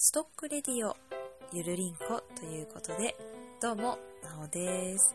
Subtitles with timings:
[0.00, 0.96] ストックレディオ
[1.52, 3.16] ゆるりんこということで、
[3.60, 5.12] どうも、なおです。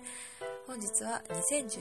[0.67, 1.79] 本日は2019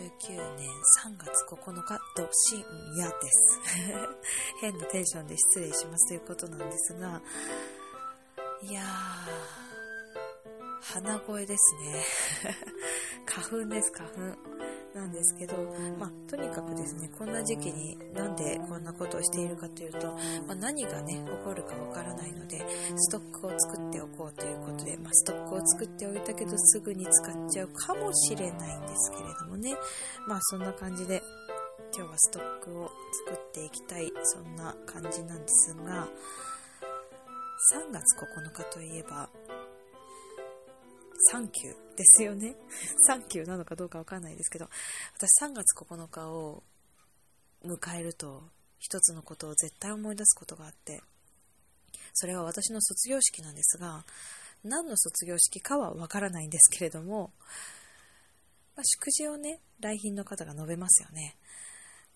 [0.57, 0.69] 年
[1.05, 2.65] 3月9日、ど深
[2.97, 3.61] 夜です。
[4.63, 7.21] 変なテンションで失礼しますということなんですが、
[8.63, 8.87] いやー、
[10.81, 12.05] 鼻声ですね。
[13.27, 14.17] 花粉です、花粉。
[14.95, 15.55] なんですけど、
[15.99, 20.09] まあ、とにかくですね、こんな時期になんでこんなことをしているかというと、
[20.47, 22.65] まあ、何がね、起こるかわからないので、
[22.97, 29.75] ストックを作っておこうということで、まあ、ストックを作っておいたけど、すぐに使っちゃうかもしれないんですけれどもね、
[30.29, 31.23] まあ、そんな感じで、
[31.95, 32.91] 今日はストックを
[33.27, 36.09] 作っていきたい、そんな感じなんですが、
[37.71, 39.29] 3月9日といえば、
[41.31, 42.57] サンキューですよね。
[43.07, 44.69] サンキューなのかどうかわかんないですけど、
[45.17, 46.63] 私3月9日を
[47.65, 48.43] 迎えると、
[48.79, 51.01] 一つのことを絶対思い出すことがあって、
[52.15, 54.05] それは私の卒業式なんですが、
[54.65, 57.33] 何の卒業式かはわからないんですけれども、
[58.75, 61.37] まあ、祝辞をね、来賓の方が述べますよね。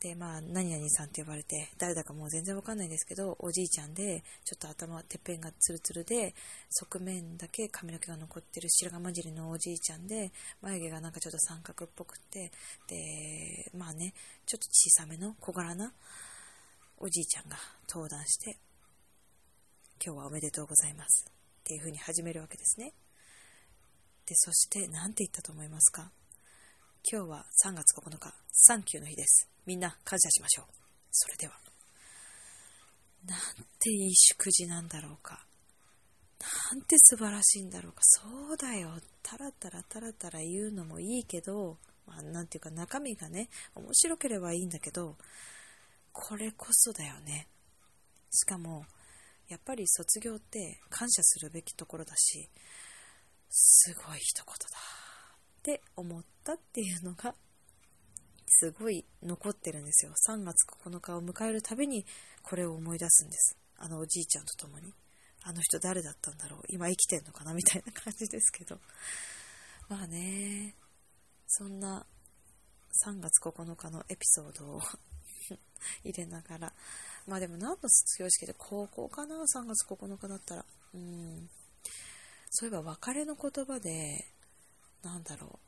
[0.01, 6.35] で、まあ、何々さんって呼ばれて、誰だかもう全然わかんないんですけど、おじいちゃんで、ちょっと頭、てっぺんがツルツルで、
[6.69, 12.53] 側面だけ髪の毛が残ってる白髪混じりのおじいちゃんで、眉毛がなんかちょっと三角っぽくって、
[12.89, 14.13] で、まあね、
[14.45, 15.93] ちょっと小さめの小柄な
[16.99, 17.57] おじいちゃんが
[17.89, 18.59] 登壇して、
[20.05, 21.25] 今日はおめでとうございます。
[21.27, 21.33] っ
[21.65, 22.93] ていう風に始めるわけですね。
[24.27, 26.11] で、そして、なんて言ったと思いますか？
[27.11, 29.49] 今日は3月9日、サンキューの日です。
[29.67, 30.67] みんな感謝しましょう。
[31.11, 31.55] それでは。
[33.27, 33.39] なん
[33.81, 35.45] ていい祝辞なんだろうか。
[36.71, 37.99] なんて素晴らしいんだろうか。
[38.03, 38.23] そ
[38.55, 38.91] うだよ。
[39.23, 45.17] たらたらたらたら言うのもいいけど、まあ、ていうか中身がね、面白ければいいんだけど、
[46.13, 47.49] これこそだよね。
[48.31, 48.87] しかも、
[49.49, 52.49] やっぱり卒業って感謝するべきところだし、
[53.51, 57.35] すごい一言だって思ったっていうのが
[58.59, 60.13] すごい残ってるんですよ。
[60.27, 62.07] 3月9日を迎えるたびに
[62.43, 63.59] これを思い出すんです。
[63.77, 64.95] あのおじいちゃんと共に。
[65.43, 68.81] あの人誰だったんだろう今生きてんのかなみたいな感じですけど。
[69.89, 70.75] まあね、
[71.47, 72.07] そんな
[73.05, 74.81] 3月9日のエピソードを
[76.03, 76.75] 入れながら。
[77.27, 80.65] まあでも何の卒業式で高校かな ?3 月9日だったら。
[80.95, 81.51] うん。
[82.49, 84.33] そういえば別れの言葉で、
[85.03, 85.66] なんだろう。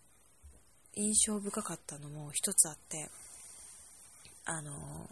[0.95, 3.09] 印象深かったのも一つあって、
[4.45, 5.09] あの、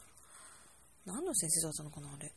[1.05, 2.33] 何の先生だったのかなあれ。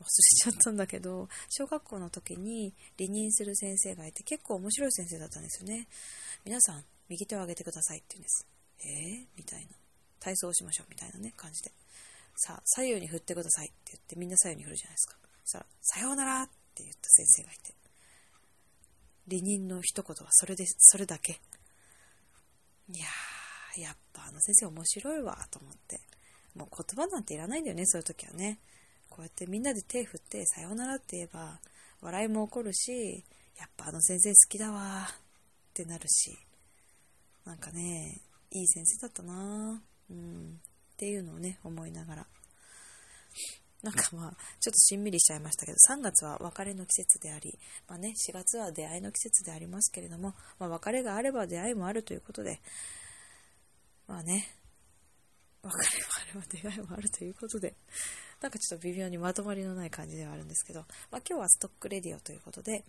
[0.00, 5.88] 忘れちゃったんだけど、小学校の時に離任する先生がいて、結構面白い先生だったんですよね。
[6.44, 8.46] 皆さん、右手を上げてくださいって言うんです。
[8.80, 9.72] えー、みたいな。
[10.20, 11.72] 体操をしましょうみたいなね、感じで。
[12.36, 15.16] さあ、左右に振ってくださいって言って、みんな左右に振るじゃないですか。
[15.44, 17.74] そしたら、さようならって言った先生がいて。
[19.28, 21.40] 離任の一言はそれで、それだけ。
[22.90, 26.00] いやー、やっぱあの先生面白いわ、と思って。
[26.54, 28.58] もう言葉なんていらないんだよね、そういう時はね。
[29.10, 31.60] こうやってみんなで手振って、さようならって言えば、
[32.00, 33.24] 笑いも起こるし、
[33.58, 35.14] やっぱあの先生好きだわ、っ
[35.74, 36.38] てなるし。
[37.44, 40.60] なんかね、いい先生だったなうん。
[40.94, 42.26] っていうのをね、思いながら。
[43.82, 44.30] なんかまあ、
[44.60, 52.60] ちょっとしんみりしちゃいましたけど、3月は別れの季節であり、まあね、4月は出会いの季節でありますけれども、まあ別れがあれば出会いもあるということで、
[54.08, 54.48] まあね、
[55.62, 57.76] 別れもあれば出会いもあるということで、
[58.40, 60.80] なんかちょっと微妙にまとまりのない感じではあるんですけど、
[61.12, 62.84] まあ今日はストックレディオということで、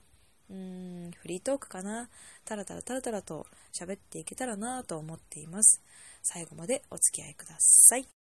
[0.49, 2.09] うーん、フリートークかな。
[2.45, 3.45] タラタラタラタラと
[3.79, 5.83] 喋っていけたらなと思っています。
[6.23, 8.18] 最後までお付き合いください。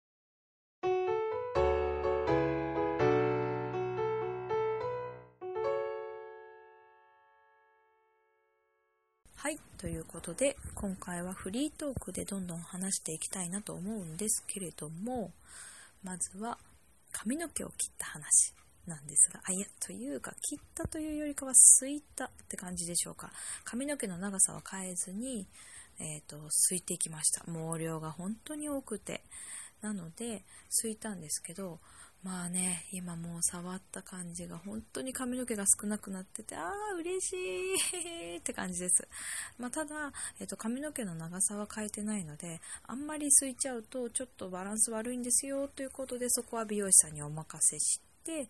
[9.48, 9.58] はい。
[9.78, 15.32] ということで、今回はフリートークでどんどん話していきたいなと思うんですけれども、
[16.04, 16.58] まずは
[17.12, 18.52] 髪の毛を切った話
[18.86, 23.30] なんですが、あ、いや、というか、切ったというよりかは、すいたって感じでしょうか。
[23.64, 25.48] 髪の毛の長さは変えずに、
[25.98, 27.42] えっ、と、すいていきました。
[27.46, 29.22] 毛量が本当に多くて。
[29.80, 31.80] なので、すいたんですけど、
[32.22, 39.06] まあね、今もう触った感じが本当に髪の毛が少なくなってて、ああ、嬉しいって感じです。
[39.56, 48.48] まあ、ただ、えっ、と、髪の毛の長さは変えてないので、あんまりすいちゃうとちょっとバランス悪いんですよということで、そこは美容師さんにお任せして、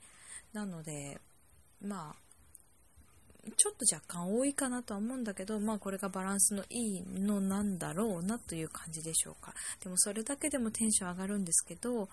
[0.54, 1.20] なので、
[1.82, 2.28] まあ、
[3.56, 9.54] ちょっと若干多いかなとは思うんだけど、まあこれがバランスのいいのなんだろうなという感じでしょうか。
[9.82, 12.08] でもそれだけでもテンション上がるんですけど、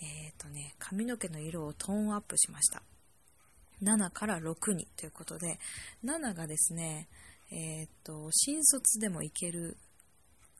[0.00, 2.82] えっ、とね、髪の毛の色をトーンアップしました。
[3.82, 5.58] 7から6にということで、
[6.04, 7.08] 7がですね、
[7.50, 9.76] えっ、と、新卒でもいける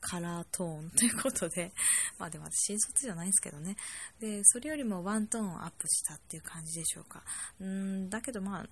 [0.03, 1.73] カラートーンということで、
[2.19, 3.77] まあでも私新卒じゃないんですけどね。
[4.19, 7.23] で、それよりもワントーンアップしたっていう感じでしょうか。
[7.59, 8.69] うん、だけどまあ、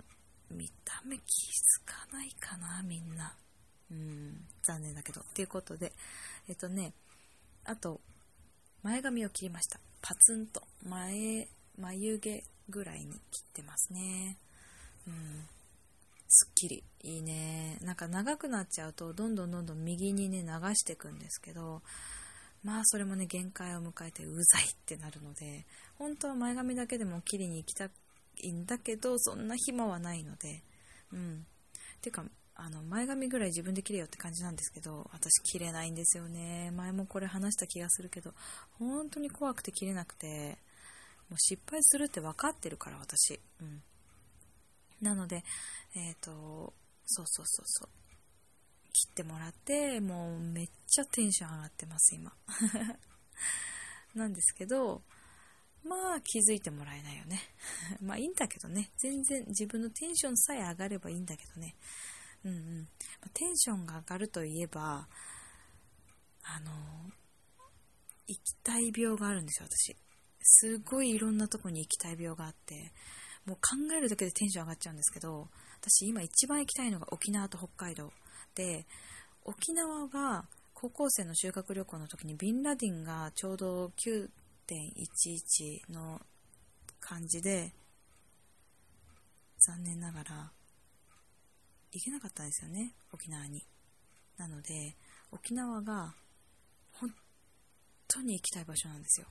[0.50, 3.36] 見た目気づかないかな、みんな。
[3.90, 5.22] うん、残念だけど。
[5.22, 5.94] っていうことで、
[6.48, 6.94] えっとね、
[7.64, 8.02] あと、
[8.84, 9.80] 前髪を切りました。
[10.02, 10.64] パツンと。
[10.84, 11.48] 前、
[11.78, 13.20] 眉毛ぐらいに切っ
[13.54, 14.38] てますね。
[15.08, 15.14] うん。
[16.28, 16.84] すっきり。
[17.04, 17.78] いいね。
[17.82, 21.84] なんか長くなっちゃうと、どんどんどんどん右にね、流していくんですけど、
[22.64, 25.66] まあそれもね、限界を迎えてうざいってなるので、
[25.98, 27.90] 本当は前髪だけでも切りに行きた
[28.38, 30.64] いんだけど、そんな暇はないので、
[31.12, 31.46] うん。
[32.02, 32.24] てか、
[32.64, 36.70] あの、前髪ぐらい自分で切れよって感じなんですけど、私切れないんですよね。
[36.76, 38.36] 前もこれ話した気がするけど、
[38.78, 40.60] 本当に怖くて切れなくて、
[41.28, 43.40] もう失敗するって分かってるから、私。
[43.62, 43.82] うん。
[45.02, 45.44] なので、
[45.96, 46.74] えっ、ー、と、
[47.06, 47.90] そうそうそうそう。
[48.94, 52.32] 切ってもらって、もうめっちゃテンション上がってます、今。
[54.14, 55.02] なんですけど、
[55.84, 57.42] まあ気づいてもらえないよね。
[58.02, 58.92] まあいいんだけどね。
[58.98, 61.76] 全然自分のテンションさえ上がればいいんだけどね。
[62.44, 62.88] うんうん。
[63.34, 65.08] テンションが上がるといえば、
[66.44, 66.72] あの、
[68.28, 69.96] 行きたい病があるんですよ、私。
[70.42, 72.92] すごいいろんなとこに行きたい病があって、
[73.46, 75.50] もう考えるだけでテンション上がっちゃうんですけど、
[75.80, 78.12] 私今一番行きたいのが沖縄と北海道。
[78.56, 78.86] で、
[79.44, 83.92] 沖縄が高校生の修学旅行の時にビンラディンがちょうど
[84.68, 86.22] 9.11の
[87.00, 87.74] 感じで、
[89.60, 90.52] 残念ながら
[91.92, 93.66] 行けなかったんですよね、沖縄に。
[94.38, 94.96] なので、
[95.32, 96.14] 沖縄が
[96.94, 97.14] 本
[98.08, 99.28] 当に行きたい場所なんですよ。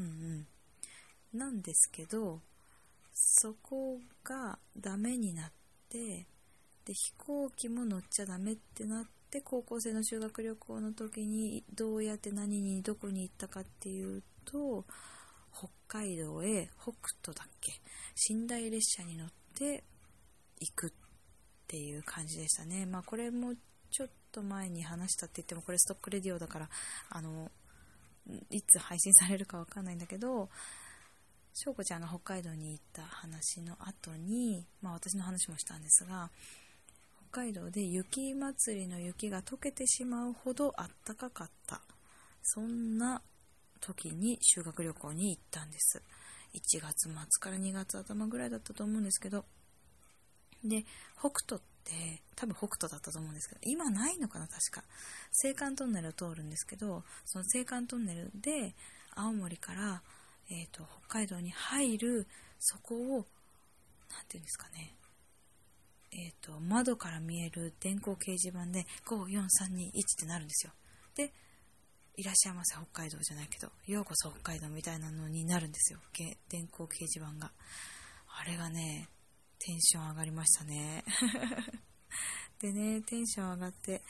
[0.00, 1.38] うんうん。
[1.38, 2.40] なんですけど、
[3.12, 5.52] そこがダメになっ
[5.88, 6.26] て、
[6.84, 14.84] で、飛行機も乗っちゃダメってなって、高校生の修学旅行の時にどうやって何にどこに行ったかっていうと、
[15.52, 16.92] 北海道へ北
[17.22, 17.72] 斗だっけ
[18.30, 19.84] 寝台列車に乗って
[20.60, 20.90] 行くっ
[21.74, 22.86] ていう感じでしたね。
[22.86, 23.52] まあこれも
[23.90, 26.68] ちょっと前に話したって言ってもこれストックレディオだから
[27.10, 27.50] あの
[28.48, 30.48] いつ配信されるかわかんないんだけど
[31.52, 36.30] 翔子ちゃんが北海道に行った話の後に、まあ、私の話もしたんですが
[37.30, 41.80] 北海道で雪祭りの雪が溶けてしまうほどあったかかった
[42.42, 43.20] そんな
[43.80, 46.02] 時に修学旅行に行ったんです
[46.54, 49.44] 1月末から2月頭ぐらいだったと思うんですけど
[50.64, 50.84] で
[51.18, 54.84] 北斗って多分北斗だったと思うんですけど今ないのかな確か。
[55.44, 58.74] 青函トンネルを通るんですけどその青函トンネルで
[59.14, 60.02] 青森から
[60.50, 62.26] えーと、北海道に入る
[62.58, 63.26] そこを
[64.10, 64.94] 何て言うんですかね。
[66.12, 70.72] えー、と窓から見える電光掲示板で54321ってなるんですよ。
[71.16, 71.32] で
[72.16, 75.98] いらっしゃいませ北海道じゃないけどようこそ北海道みたいなのになるんですよ。
[76.48, 77.50] 電光掲示板が。
[78.36, 79.08] あれがね
[79.58, 81.04] テンション上がりましたね。
[82.60, 84.02] でねテンション上がって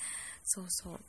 [0.45, 1.01] そうそう。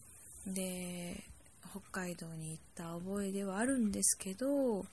[0.53, 1.23] で
[1.71, 4.85] 北海道に行った覚えではあるんですけど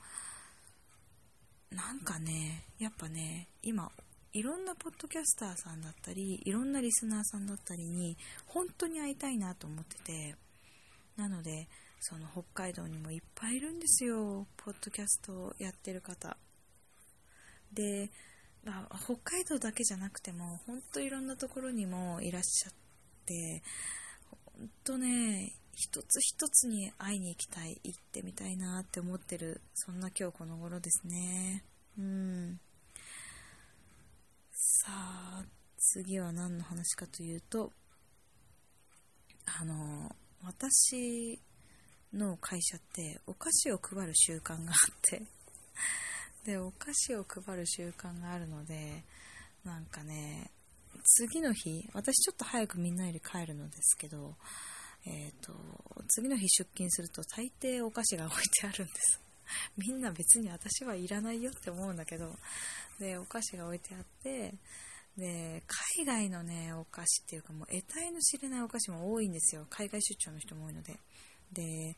[1.71, 3.91] なんかねやっぱね今
[4.33, 10.37] いろんなポッドキャスターさんだったりいろんなリスナーさんだったりに本当に会いたいなと思ってて
[11.17, 11.69] なので
[12.05, 14.45] その北海道にもいっぱいいるんですよ。
[14.57, 16.37] ポッドキャストをやってる方。
[17.73, 18.11] で、
[18.65, 22.73] まあ、北海道だけじゃなくても本当いろんなところにもいらっしゃっ
[23.27, 23.63] て
[24.59, 31.65] 本当ね一つ一つに会いに行きたい行ってみたいなって思ってるそんな今日この頃ですね。
[31.99, 32.61] うん。
[34.53, 35.45] さあ
[35.79, 37.73] 次は何の話かというと
[39.61, 40.15] あの
[40.45, 41.41] 私
[42.13, 45.23] の会社ってお菓子を配る習慣があって
[46.45, 49.05] でお菓子を配る習慣があるので
[49.65, 50.51] なんかね
[51.05, 54.35] 次の日私ちょっと早くみんなより帰るのですけど
[55.05, 55.53] えーと、
[56.09, 59.21] 次の日出勤すると大抵お菓子が置いてあるんです。
[59.77, 62.39] みんな別に私はいらないよって思うんだけど
[62.99, 64.55] でお菓子が置いてあって
[65.17, 65.63] で
[65.97, 69.67] 海外のねお菓子っていうかもう得体の知れないお菓子も多いんですよ。
[69.69, 70.99] 海外出張の人も多いので。
[71.53, 71.97] で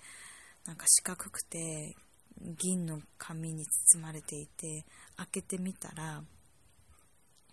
[0.64, 1.94] なんか四角くて
[2.40, 4.84] 銀の紙に包まれていて
[5.16, 6.22] 開けてみたら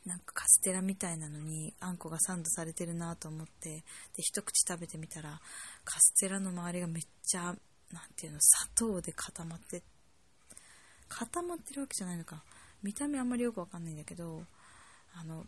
[0.06, 3.84] なんかカステラみたいなのにあんこがサンドされてるなと思ってで
[4.18, 5.40] 一口食べてみたら
[5.86, 7.56] カステラの周りがめっちゃなん
[8.16, 9.84] ていうの砂糖で固まって
[11.08, 12.42] 固まってるわけじゃないのか。
[12.84, 14.44] 見た目あんまりよくわかんないんだけど
[15.14, 15.46] あの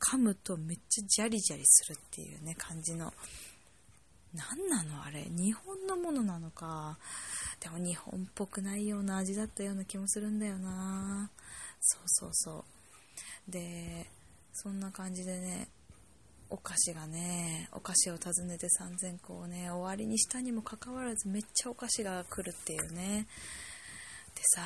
[0.00, 3.12] 噛むとめっちゃジャリジャリするっていうね感じの
[4.34, 5.24] 何なのあれ？
[5.30, 6.98] 日本のものなのか。
[7.60, 11.30] でも日本っぽくないような味だったような気もするんだよな。
[11.80, 12.64] そうそうそ
[13.48, 13.50] う。
[13.50, 14.06] で
[14.52, 15.68] そんな感じでね
[16.50, 23.26] お菓子がねお菓子を訪ねて3000個をね終わりにしたにもかかわらずめっちゃお菓子が来るっていうね。
[24.34, 24.62] でさ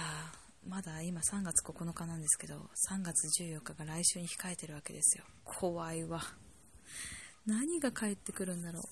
[0.67, 2.57] まだ今3月9日なんですけど
[2.91, 5.25] 3月14日が来週に控えてるわけですよ。
[5.45, 6.23] 怖いわ。
[7.47, 8.83] 何が返ってくるんだろう。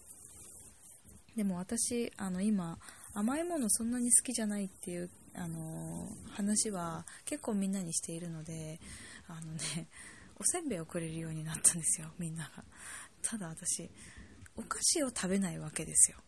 [1.37, 2.79] でも私あの今
[3.13, 8.81] 甘いものそんなに好きじゃないっていうあの話は結構みんなにしているので
[9.29, 9.89] あのね
[10.39, 12.65] おせんべいをくれるようになったんですよみんなが。
[13.23, 13.89] ただ私
[14.57, 16.19] お菓子を食べないわけですよ。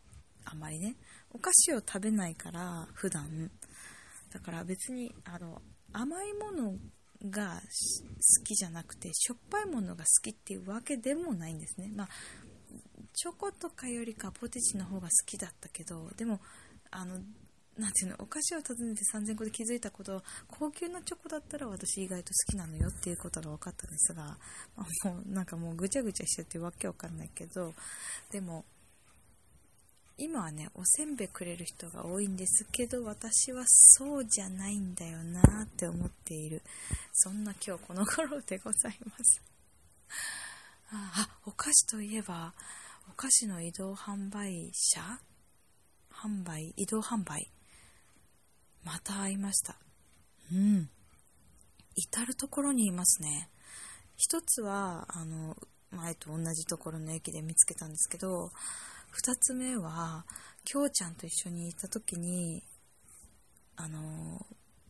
[0.44, 0.96] あまりね。
[1.30, 3.50] お菓子を食べないから普段。
[4.32, 5.62] だから別にあの
[5.92, 6.74] 甘いもの
[7.30, 11.90] が好きじゃなくてしょっぱいものが好きっていうわけでもないんですね。
[11.94, 12.08] まあ
[13.18, 16.38] チョコとかよりかポテチの方が好きだったけどでも
[16.92, 17.16] あの
[17.76, 24.36] なていうのお菓子を訪ねて3000個で気づいたこと高級なチョコだったら私意外と好きなのよっていうことが分かったんですが、
[25.04, 27.74] もうなんかもうぐちゃぐちゃしちゃってわけわかんないけど
[28.30, 28.64] でも
[30.16, 36.62] 今はねおせんべいくれる人が多いんですけど私はそうじゃないんだよなって思っている。
[37.12, 39.40] そんな今日この頃でございます。
[40.90, 42.54] あお菓子といえば
[43.08, 45.00] お菓子の移動販売車
[46.12, 46.72] 販売？
[46.76, 47.50] 移動販売？
[48.84, 49.76] また会いました。
[50.52, 50.88] うん。
[51.96, 53.48] 至る所にいますね。
[54.16, 55.56] 一つはあの
[55.90, 58.50] 前と同じところの駅で見つけたんですけど
[59.16, 60.24] 2つ目は
[60.64, 62.62] きょうちゃんと一緒にいた時に
[63.76, 64.44] あの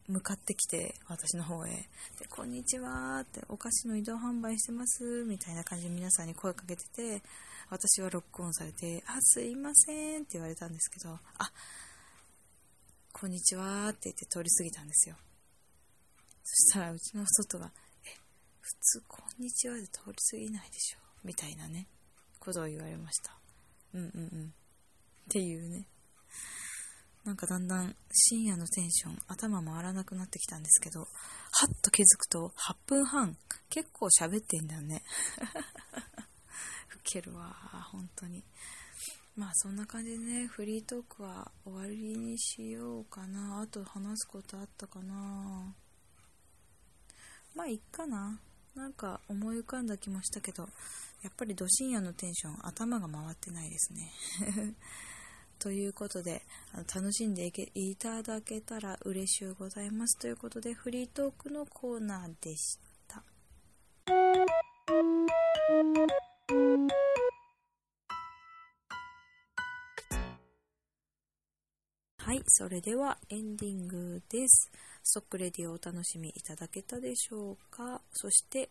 [0.08, 1.70] 向かってきて私の方へ。
[2.18, 7.22] で「こんにちは」って「お菓子の移動販売してます」みたいな感じで皆さんに声かけてて
[7.68, 11.52] 私はロックオンされて「あすいません」って言われたんですけど「あ
[13.12, 15.16] こんにちは」って言って通り過ぎたんですよ。
[16.42, 17.70] そしたらうちの外が
[18.04, 18.16] 「え
[18.60, 21.86] 普通こんにちは」で通り過ぎないでしょみたいなね
[22.40, 23.38] ことを言われました。
[23.92, 24.46] うんうんうん。
[24.46, 24.52] っ
[25.28, 25.86] ていうね。
[27.28, 31.08] なんかだんだん深夜のテンション頭回らなくなってきたんですけどはっ
[31.82, 33.36] と気づくと8分半
[33.68, 35.02] 結構喋ってんだよね。
[36.96, 37.54] ウケるわ
[37.92, 38.42] 本当に。
[39.36, 43.60] まあそんな感じでねフリートークは終わりにしようかな。
[43.60, 45.74] あと話すことあったかな。
[47.54, 48.40] まあいっかな。
[48.74, 50.66] なんか思い浮かんだ気もしたけど
[51.22, 54.12] やっぱりど深夜のテンション頭が回ってないですね。
[55.58, 63.22] ということであの楽しんでいけいただけたら嬉しゅうございますということでフリートークのコーナーでした。
[72.18, 74.70] はいそれではエンディングです。
[75.02, 78.02] ストックレディをお楽しみいただけたでしょうか？
[78.12, 78.68] そして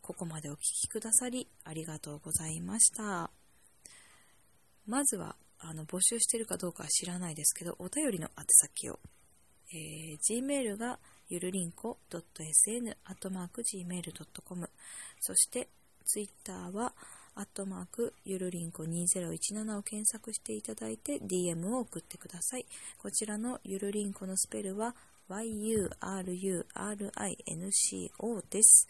[0.00, 3.30] ここまでお聴きくださりありがとうございました。
[4.86, 8.98] まずはあの募集してるかどうかは知らないですけどお便りの宛先を、
[9.72, 10.98] えー、Gmail が
[11.28, 13.00] ゆるりんこ .sn.gmail.com
[15.20, 15.68] そして
[16.04, 16.94] Twitter は
[17.36, 22.66] アットマークゆるりんこ2017を検索していただいて DM を送ってください
[22.98, 24.96] こちらのゆるりんこのスペルは
[25.30, 26.74] yururinco
[28.50, 28.88] です。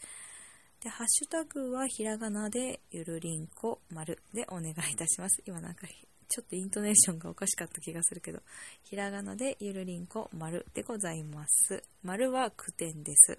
[0.83, 5.43] で、ハッシュタグはひらがなでゆるりんこ丸でお願いいたします。
[5.45, 5.85] 今なんか
[6.33, 8.39] ちょっとイントネーションがおかしかった気がするけど、
[8.83, 11.83] ひらがなでゆるりんこ丸でございます。
[12.03, 13.37] 丸は句点です。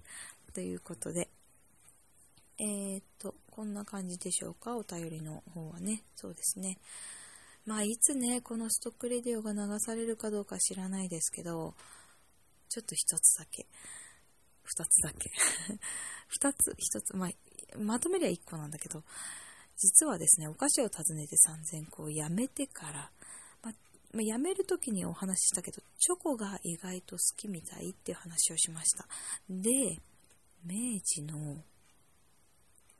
[0.52, 1.30] ということで、
[2.58, 6.02] えー、っと、こんな感じでしょうか、お便りの方はね。
[6.16, 6.76] そうですね。
[7.64, 11.74] まあ、いつね、このストックレディオが流されるかどうか知らないですけど、
[12.68, 13.66] ちょっと一つだけ。
[14.64, 15.30] 二つだけ。
[16.28, 17.30] 二つ、一つ、まあ、
[17.78, 19.02] まとめりゃ一個なんだけど、
[19.82, 23.10] 実はですね、お菓子を訪ねて3000個をやめてから、
[23.64, 23.72] ま、
[24.12, 29.06] まあ、やめる時にお話ししたけど、チョコが意外と好きみたいっていう話をしました。
[29.50, 29.98] で、
[30.64, 31.64] 明治の、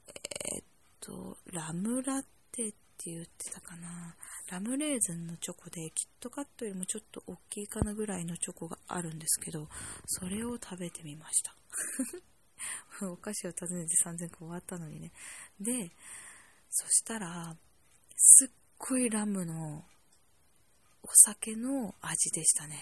[0.07, 0.65] えー、っ
[0.99, 2.21] と、ラムラ
[2.51, 2.75] テって
[3.05, 4.15] 言ってたかな。
[4.51, 9.67] ラムレーズンのチョコでキットカットよりもちょっと大きいかなぐらいのチョコがあるんですけど
[10.05, 11.55] それを食べてみました
[13.07, 15.11] お菓子を訪ねて3000個終わったのにね
[15.59, 15.91] で
[16.75, 17.55] そしたら
[18.15, 18.49] すっ
[18.79, 19.83] ごいラムの
[21.03, 22.75] お酒の味でしたね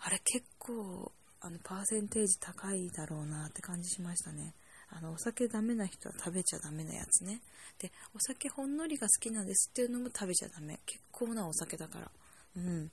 [0.00, 4.54] あれ結構あのパーセンテージ高いだろうなって感じしましたね
[4.96, 7.40] あの、お酒ダメな人は食べちゃダメなやつね。
[7.80, 10.78] で、お酒ほんのりが好きなんですっていうのも食べちゃダメ。
[10.86, 12.10] 結構なお酒だから。
[12.56, 12.88] うん。
[12.88, 12.92] 好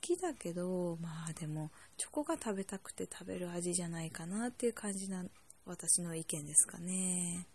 [0.00, 5.24] きだけど、まあでも、チョコが食べたくて食べる味じゃないかなっていう感じな、
[5.66, 7.46] 私の意見ですかね。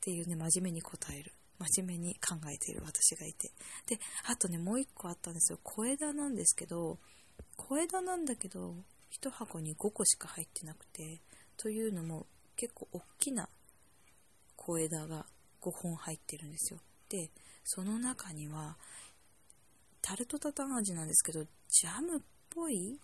[0.00, 1.34] っていうね、真面目に答える。
[1.58, 3.52] 真面目に考えている私がいて。
[3.86, 5.60] で、あとね、もう一個あったんですよ。
[5.62, 6.98] 小枝なんですけど、
[7.56, 8.76] 小枝なんだけど、
[9.20, 11.20] 1箱に5個しか入ってなくて、
[11.58, 12.26] というのも
[12.56, 13.50] 結構大きな
[14.56, 15.26] 小枝が
[15.60, 16.80] 5本入ってるんですよ。
[17.10, 17.30] で、
[17.64, 18.78] その中には
[20.00, 22.98] タルトタタン味なんですけど、ジャムっぽい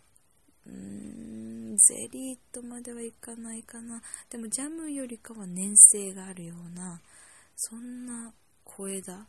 [0.66, 4.02] うーん、ゼリーとまではいかないかな。
[4.30, 7.00] でもジャムよりかは粘性があるような、
[7.56, 8.32] そんな
[8.64, 9.26] 小枝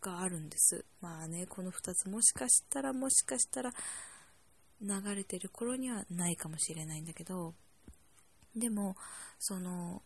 [0.00, 0.84] があるんです。
[1.00, 3.72] まあね、この2つもしかしたらもしかしたら
[4.80, 7.54] 流れてる頃にはないかもしれないんだけど、
[8.54, 8.96] でも、
[9.38, 10.02] その、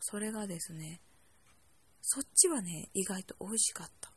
[0.00, 1.00] それがですね、
[2.02, 4.10] そっちはね、意外と美味しかった。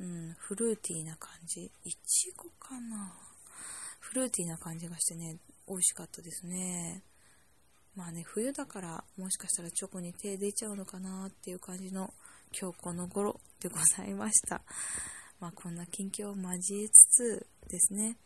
[0.00, 1.70] うん、フルーティーな感じ。
[1.84, 3.12] いちごかな
[4.02, 7.04] フルーティーな感じがしてね、美味しかったですね。
[7.94, 12.12] まあね、冬だからもしかしたらチョコに手出ちゃうのかなっていう感じの
[12.58, 14.60] 今日この頃でございました。
[15.38, 18.16] まあこんな近況を交えつつですね、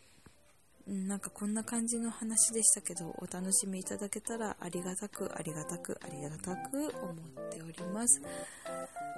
[0.87, 8.23] なんかこんな感じの話でしたけど、お楽しみいただけたらありがたく、ありがたく、ありがたく思っております。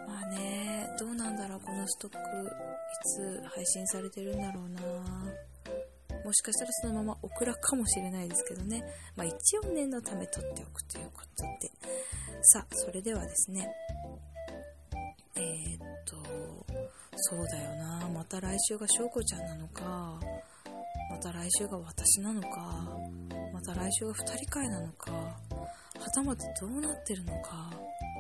[0.07, 2.21] まあね、どうなんだろう、このストック、い
[3.05, 4.81] つ配信されてるんだろうな
[6.29, 8.85] もしかしたらそのままオクラかもしれないですけどね。
[9.17, 11.71] まあ一応念のため撮っておくということで。
[12.43, 13.67] さあ、それではですね。
[15.37, 16.17] えー、っと、
[17.17, 18.11] そうだよな。
[18.13, 20.21] また来週が翔子ちゃんなのか、
[21.11, 22.49] また来週が私なのか、
[23.55, 25.39] また来週が2人会なのか、は
[26.15, 27.71] たまたどうなってるのか、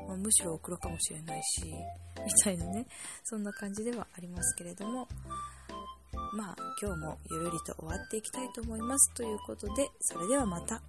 [0.09, 1.63] まあ、むしろオクラかもしれないし、
[2.25, 2.87] みたいなね、
[3.25, 5.07] そんな感じではありますけれども、
[6.33, 9.15] まあ今日もゆるりと終わっていきたいと思います。
[9.15, 10.81] ということで、それではまた。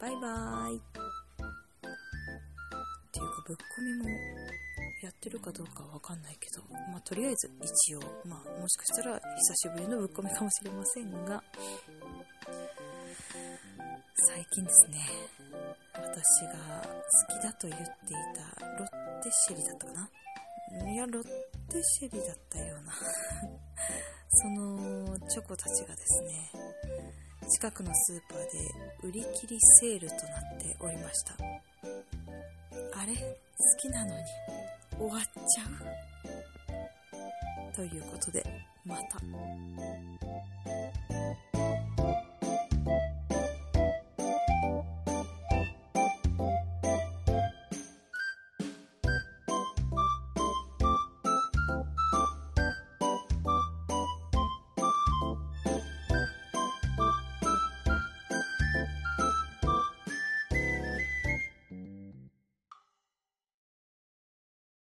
[0.00, 0.76] バイバーイ。
[0.76, 0.80] っ
[3.10, 4.08] ていうか、ぶっ込みも
[5.02, 6.62] やってるかどうかはわかんないけど、
[6.92, 11.42] まあとりあえず一応、まあもしかしたら久しぶりのぶっ込みかもしれませんが、
[14.28, 14.98] 最近ですね、
[15.94, 17.86] 私が好きだと言ってい
[18.34, 22.92] たロッテシェリだったかないや、ロッテシェリだったような
[24.30, 26.50] そのチョコたちがですね、
[27.50, 31.34] 近くのスーパーで売り切りセールとなっておりました。
[33.00, 33.14] あれ？
[33.14, 34.22] 好きなのに
[34.98, 35.64] 終わっちゃ
[37.72, 37.74] う？
[37.74, 38.44] ということで、
[38.84, 39.18] また。